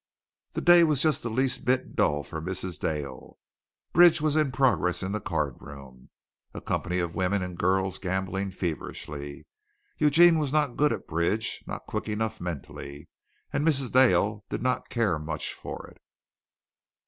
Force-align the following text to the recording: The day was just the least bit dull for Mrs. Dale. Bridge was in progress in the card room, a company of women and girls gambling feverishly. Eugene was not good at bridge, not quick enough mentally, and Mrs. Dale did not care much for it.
The 0.53 0.61
day 0.61 0.83
was 0.83 1.03
just 1.03 1.21
the 1.21 1.29
least 1.29 1.63
bit 1.63 1.95
dull 1.95 2.23
for 2.23 2.41
Mrs. 2.41 2.79
Dale. 2.79 3.37
Bridge 3.93 4.19
was 4.19 4.35
in 4.35 4.51
progress 4.51 5.03
in 5.03 5.11
the 5.11 5.21
card 5.21 5.57
room, 5.61 6.09
a 6.55 6.59
company 6.59 6.97
of 6.97 7.13
women 7.13 7.43
and 7.43 7.55
girls 7.55 7.99
gambling 7.99 8.49
feverishly. 8.49 9.45
Eugene 9.99 10.39
was 10.39 10.51
not 10.51 10.75
good 10.75 10.91
at 10.91 11.05
bridge, 11.05 11.63
not 11.67 11.85
quick 11.85 12.09
enough 12.09 12.41
mentally, 12.41 13.09
and 13.53 13.63
Mrs. 13.63 13.91
Dale 13.91 14.43
did 14.49 14.63
not 14.63 14.89
care 14.89 15.19
much 15.19 15.53
for 15.53 15.85
it. 15.91 15.99